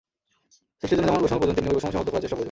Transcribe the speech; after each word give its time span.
সৃষ্টির 0.79 0.97
জন্য 0.99 1.07
যেমন 1.09 1.21
বৈষম্য 1.23 1.39
প্রয়োজন, 1.39 1.55
তেমনি 1.57 1.71
ঐ 1.71 1.75
বৈষম্য 1.75 1.91
সীমাবদ্ধ 1.93 2.09
করার 2.11 2.21
চেষ্টাও 2.23 2.29
প্রয়োজন। 2.37 2.39